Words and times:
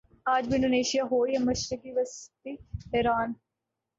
آج 0.25 0.47
بھی 0.47 0.55
انڈونیشیا 0.55 1.03
ہو 1.11 1.19
یا 1.27 1.39
مشرق 1.39 1.85
وسطی 1.95 2.55
ایران 2.93 3.33